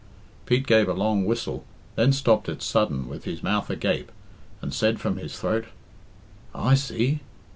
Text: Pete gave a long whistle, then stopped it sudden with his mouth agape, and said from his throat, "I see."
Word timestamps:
Pete 0.47 0.65
gave 0.65 0.89
a 0.89 0.95
long 0.95 1.25
whistle, 1.25 1.63
then 1.95 2.11
stopped 2.11 2.49
it 2.49 2.63
sudden 2.63 3.07
with 3.07 3.25
his 3.25 3.43
mouth 3.43 3.69
agape, 3.69 4.11
and 4.59 4.73
said 4.73 4.99
from 4.99 5.17
his 5.17 5.37
throat, 5.37 5.65
"I 6.55 6.73
see." 6.73 7.19